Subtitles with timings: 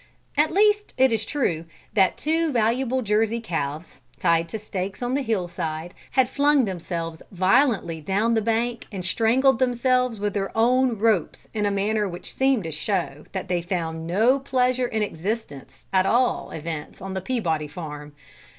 [0.35, 5.21] At least, it is true that two valuable Jersey calves, tied to stakes on the
[5.21, 11.47] hillside, had flung themselves violently down the bank and strangled themselves with their own ropes
[11.53, 16.07] in a manner which seemed to show that they found no pleasure in existence, at
[16.07, 18.13] all events on the Peabody farm.